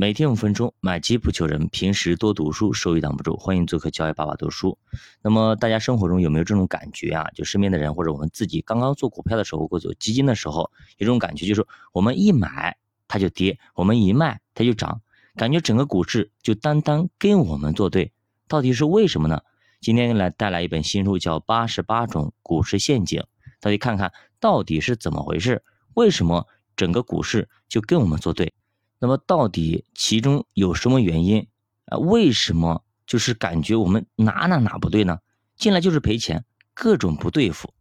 [0.00, 1.68] 每天五分钟，买基不求人。
[1.68, 3.36] 平时多读书，收益挡不住。
[3.36, 4.78] 欢迎做客教育爸爸读书。
[5.20, 7.28] 那么大家生活中有没有这种感觉啊？
[7.34, 12.78] 就身边的人或者我们自己刚刚做股票的时候，或者做基金的时候，有这种感觉，就是我们一买
[13.08, 15.02] 它就跌，我们一卖它就涨，
[15.36, 18.10] 感觉整个股市就单单跟我们作对。
[18.48, 19.42] 到底是为什么呢？
[19.82, 23.20] 今天来带来一本新书，叫《八十八种股市陷阱》，
[23.60, 24.10] 大家看看
[24.40, 25.62] 到底是怎么回事？
[25.92, 28.54] 为什么整个股市就跟我们作对？
[29.00, 31.48] 那么到底其中有什么原因
[31.86, 31.98] 啊？
[31.98, 35.18] 为什么就是感觉我们哪哪哪不对呢？
[35.56, 37.72] 进来就是赔钱，各种不对付。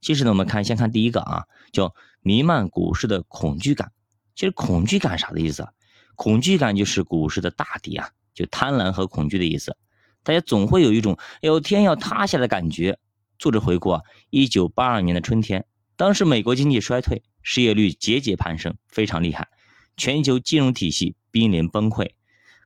[0.00, 3.92] 其实呢，我们看先看第一个啊，叫弥漫股市的恐惧感。
[4.34, 5.70] 其实恐惧感啥的意思啊？
[6.16, 9.76] 恐惧感就是股市的大敌啊，就贪婪和恐惧的意思。
[10.24, 12.98] 大家总会有一种“哎呦天要塌下”的感觉。
[13.38, 19.48] 作者回顾啊，一九八二年的春天，当时美国经济衰退，失业率节节攀升，非常厉害。
[19.96, 22.10] 全球金融体系濒临崩溃，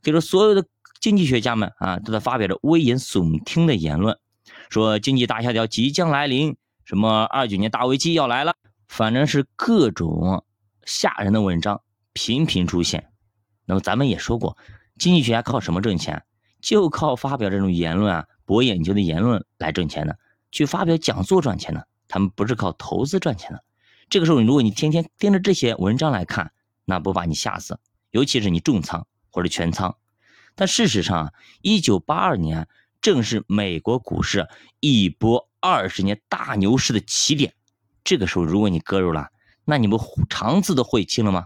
[0.02, 0.64] 可以说所有的
[1.00, 4.18] 经济学家们啊都在发表着危言耸听的言论，
[4.70, 8.54] 说经济大萧条即将来临，什么二九年大危机要来了，
[8.86, 10.44] 反正是各种
[10.84, 11.80] 吓人的文章
[12.12, 13.10] 频频出现。
[13.64, 14.56] 那么咱们也说过，
[14.98, 16.22] 经济学家靠什么挣钱？
[16.60, 20.18] 就靠发表这种言论啊，博眼球的言论来挣钱的，
[20.50, 21.86] 去发表讲座赚钱的。
[22.08, 23.62] 他们不是靠投资赚钱的。
[24.10, 26.50] 这个时候，如果你天天盯着这些文章来看，
[26.88, 27.78] 那不把你吓死，
[28.12, 29.94] 尤其是你重仓或者全仓。
[30.54, 32.66] 但事实上啊，一九八二年
[33.02, 34.48] 正是美国股市
[34.80, 37.52] 一波二十年大牛市的起点。
[38.04, 39.28] 这个时候，如果你割肉了，
[39.66, 40.00] 那你不
[40.30, 41.44] 肠子都悔青了吗？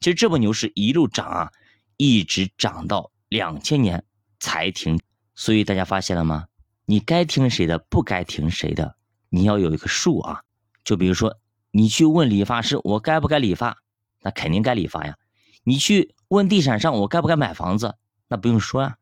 [0.00, 1.52] 其实这波牛市一路涨啊，
[1.96, 4.04] 一直涨到两千年
[4.40, 4.98] 才停。
[5.36, 6.46] 所以大家发现了吗？
[6.86, 8.96] 你该听谁的，不该听谁的，
[9.28, 10.42] 你要有一个数啊。
[10.82, 11.38] 就比如说，
[11.70, 13.78] 你去问理发师，我该不该理发？
[14.22, 15.16] 那肯定该理发呀！
[15.64, 17.94] 你去问地产商，我该不该买房子？
[18.28, 18.96] 那不用说呀，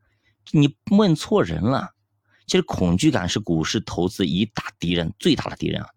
[0.51, 1.91] 你问错人了。
[2.47, 5.89] 其实恐惧感是股市投资一大敌人，最大的敌人啊！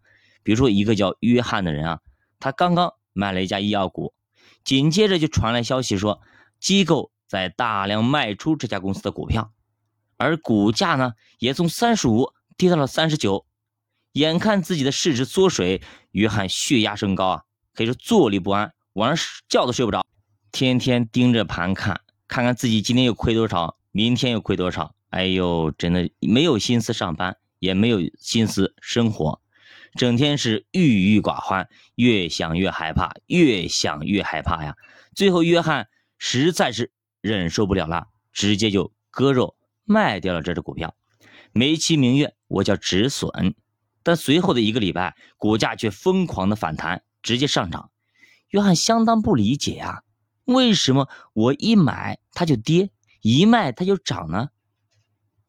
[0.44, 2.00] 比如说一个叫约翰的人啊，
[2.40, 4.14] 他刚刚买了一家医药股，
[4.64, 6.22] 紧接着就传来消息说，
[6.60, 9.52] 机构在大量卖出这家公司的股票，
[10.18, 13.48] 而股价呢也从三十五跌到了三十九，
[14.12, 18.74] 眼看自己的市值缩水，约翰血压升高啊，可以说坐立不安。
[18.94, 20.06] 晚上觉都睡不着，
[20.52, 24.94] 天天盯着盘看，看看自己今天又亏多少，明天又亏多少。
[25.10, 29.42] 哎呦，真的没有心思上班，也没有心思生活，
[29.96, 34.76] 整天是郁郁寡欢，越想越害怕，越想越害怕呀。
[35.16, 35.88] 最后，约翰
[36.20, 39.56] 实在是忍受不了了，直接就割肉
[39.86, 40.96] 卖掉了这只股票，
[41.52, 43.56] 美其名曰我叫止损。
[44.04, 47.90] 但随后的一个礼拜，股价却疯狂的反弹，直接上涨。
[48.54, 50.04] 约翰相当不理解啊，
[50.46, 52.92] 为什么我一买它就跌，
[53.22, 54.50] 一卖它就涨呢？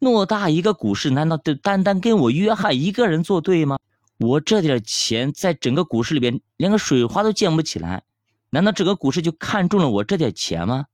[0.01, 3.79] 偌大一个股市，难道就单单跟我约翰一个人作对吗？
[4.19, 8.05] 我这点钱在整个股市里边连个水花都溅不起来，
[8.49, 10.87] 难道整个股市就看中了我这点钱吗？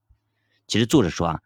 [0.67, 1.39] 其实作者说啊，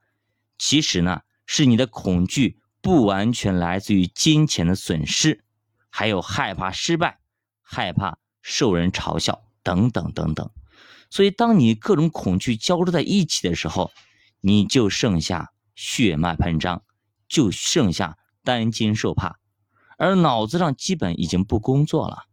[0.58, 5.44] 其实呢是你的恐惧不完全来自于金钱的损失，
[5.92, 7.20] 还有害怕失败，
[7.62, 9.45] 害怕受人嘲笑。
[9.66, 10.52] 等等等等，
[11.10, 13.92] 所以当你各种恐惧交织在一起的时候，
[14.42, 16.84] 你就剩下血脉喷张，
[17.28, 19.40] 就剩下担惊受怕，
[19.98, 22.26] 而脑子上基本已经不工作了，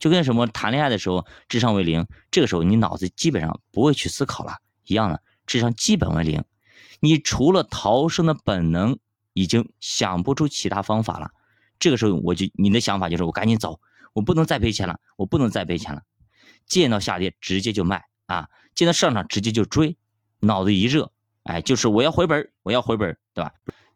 [0.00, 6.42] 就跟什么谈恋爱的时候智商为零，这个时候你脑子基本上不会去思考了一样的，智商基本为零，
[6.98, 8.98] 你除了逃生的本能，
[9.32, 11.30] 已经想不出其他方法了。
[11.78, 13.80] 这个时候我就你的想法就是我赶紧走，
[14.12, 16.02] 我不能再赔钱了，我不能再赔钱了。
[16.70, 19.96] 见到下跌直接就卖啊，见到上涨直接就追，
[20.38, 21.10] 脑子一热，
[21.42, 23.52] 哎，就是我要回本，我要回本，对吧？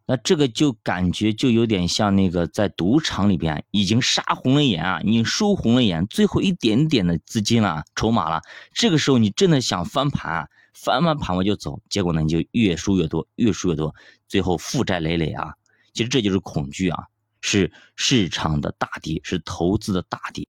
[0.06, 8.42] 那这个就感觉就有点像那个在赌场里边已经杀红了眼啊，你输红了眼，最后一点点的资金了，筹码了，
[8.72, 13.94] 这个时候你真的想翻盘，翻完盘我就走，结果呢你就越输越多，越输越多，
[14.26, 15.54] 最后负债累累啊。
[15.94, 17.04] 其实这就是恐惧啊，
[17.40, 20.48] 是市场的大敌，是投资的大敌。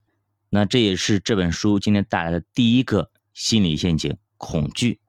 [0.56, 5.02] 那这也是这本书今天带来的第一个心理陷阱——恐惧。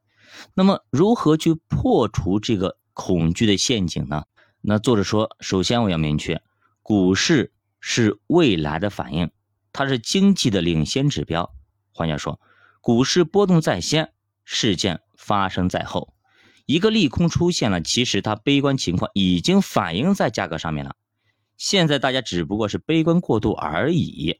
[0.54, 4.24] 那么，如何去破除这个恐惧的陷阱呢？
[4.60, 6.42] 那作者说，首先我要明确，
[6.82, 9.30] 股市是未来的反应，
[9.72, 11.54] 它是经济的领先指标。
[11.92, 12.40] 换句话说，
[12.80, 14.12] 股市波动在先，
[14.44, 16.12] 事件发生在后。
[16.64, 20.96] 一个利空出现了，其实它悲观情况已经反映在价格上面了。
[21.56, 24.36] 现在大家只不过是悲观过度而已。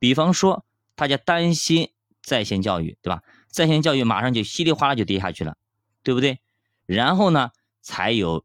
[0.00, 0.64] 比方说，
[0.96, 3.22] 大家担心在线教育，对吧？
[3.46, 5.56] 在线教育马上就稀里哗啦就跌下去了，
[6.02, 6.40] 对不对？
[6.86, 7.52] 然后呢，
[7.82, 8.44] 才有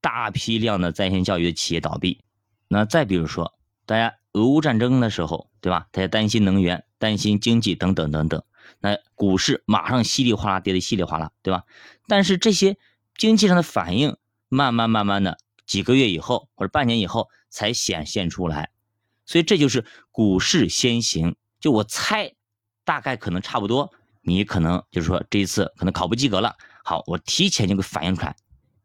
[0.00, 2.22] 大批量的在线教育的企业倒闭。
[2.66, 3.54] 那再比如说，
[3.86, 5.86] 大家俄乌战争的时候，对吧？
[5.90, 8.42] 大家担心能源、担心经济等等等等，
[8.80, 11.64] 那股市马上稀里哗啦跌得稀里哗啦，对吧？
[12.06, 12.76] 但是这些
[13.16, 14.16] 经济上的反应，
[14.48, 18.70] 慢慢慢慢的几个月以后或者半年以后才显现出来，
[19.28, 21.36] 所以这就是股市先行。
[21.60, 22.34] 就我猜，
[22.82, 23.92] 大概可能差不多，
[24.22, 26.56] 你可能就是说这一次可能考不及格了。
[26.82, 28.34] 好，我提前就给反映出来，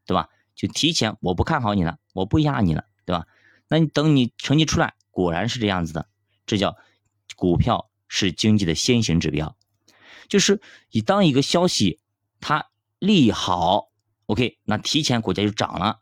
[0.06, 0.28] 对吧？
[0.54, 3.25] 就提前我不看好你了，我不压你了，对吧？
[3.69, 6.07] 那你等你成绩出来，果然是这样子的，
[6.46, 6.75] 这叫
[7.38, 9.56] 股票是经济的先行指标，
[10.28, 10.62] 就是
[10.92, 12.01] 你当一个消息
[12.42, 12.66] 它
[13.00, 13.92] 利好
[14.25, 16.01] ，OK，那提前股价就涨了。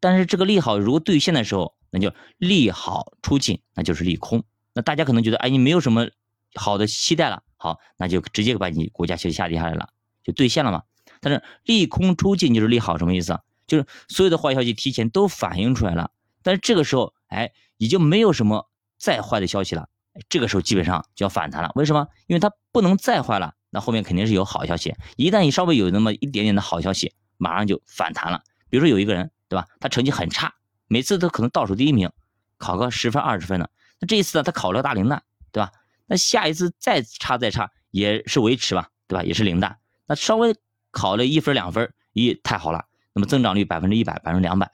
[0.00, 4.42] 但是这个利好如果兑现的时候，那就利好出尽，那就是利空。
[4.72, 6.08] 那大家可能觉得，哎，你没有什么
[6.54, 9.90] 好的期待了，好，那就直接把你股价就下跌下来了，
[10.22, 10.82] 就兑现了嘛。
[11.20, 13.38] 但是利空出尽就是利好，什么意思？
[13.66, 16.10] 就是所有的坏消息提前都反映出来了，
[16.42, 19.88] 但是这个时候，哎，已经没有什么再坏的消息了，
[20.28, 21.70] 这个时候基本上就要反弹了。
[21.74, 22.08] 为什么？
[22.26, 24.94] 因为它不能再坏了，那后面肯定是有好消息。
[25.16, 28.42] 一旦你稍微有那么一点点的好消息，马上就反弹了。
[28.68, 29.66] 比如说有一个人，对吧？
[29.78, 30.54] 他成绩很差，
[30.90, 32.10] 每次都可能倒数第一名，
[32.58, 33.70] 考个十分二十分的。
[33.98, 35.22] 那这一次呢，他考了个大零蛋，
[35.52, 35.72] 对吧？
[36.04, 39.24] 那下一次再差再差也是维持吧，对吧？
[39.24, 39.78] 也是零蛋。
[40.06, 40.54] 那稍微。
[40.92, 42.84] 考了一分两分，咦，太好了！
[43.12, 44.68] 那么增长率百分之一百，百分之两百，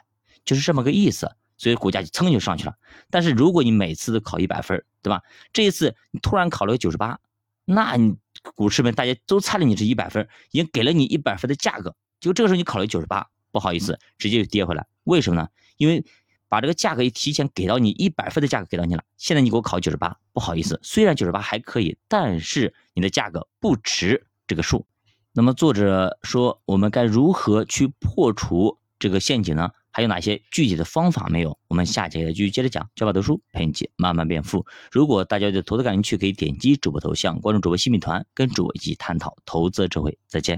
[0.46, 1.30] 就是这么个意思。
[1.58, 2.74] 所以股价就噌就上去了。
[3.10, 5.20] 但是如果你每次都考一百分，对吧？
[5.52, 7.18] 这一次你突然考了个九十八，
[7.66, 8.16] 那你
[8.54, 14.86] 股市们大家都猜了你是一百分，已经给了你一百分的价格，就这个时候你考了九十八，不好意思，直接就跌回来。
[15.06, 15.48] 为什么呢？
[15.78, 16.04] 因为
[16.48, 24.86] 把这个价格一提前给到你一百分的价格给到你了，现在你给我考九十八，不好意思，虽然九十八还可以，但是你的价格不值这个数。
[25.32, 29.70] 那么作者说，我们该如何去破除这个陷阱呢？
[29.90, 31.58] 还有哪些具体的方法没有？
[31.68, 32.86] 我们下节继续接着讲。
[32.94, 34.66] 教法读书陪你一起慢慢变富。
[34.92, 40.18] 如果大家对投资感兴趣，可以点击主播头像，关注主播新米团，跟主播一起探讨投资智慧。
[40.26, 40.54] 再见。